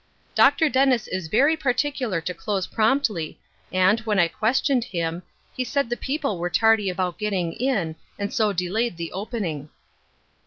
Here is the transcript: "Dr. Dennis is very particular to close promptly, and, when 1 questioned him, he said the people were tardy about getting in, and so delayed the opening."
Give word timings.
"Dr. 0.43 0.67
Dennis 0.67 1.07
is 1.07 1.27
very 1.27 1.55
particular 1.55 2.21
to 2.21 2.33
close 2.33 2.65
promptly, 2.65 3.37
and, 3.71 3.99
when 3.99 4.17
1 4.17 4.29
questioned 4.29 4.83
him, 4.83 5.21
he 5.55 5.63
said 5.63 5.91
the 5.91 5.95
people 5.95 6.39
were 6.39 6.49
tardy 6.49 6.89
about 6.89 7.19
getting 7.19 7.53
in, 7.53 7.95
and 8.17 8.33
so 8.33 8.51
delayed 8.51 8.97
the 8.97 9.11
opening." 9.11 9.69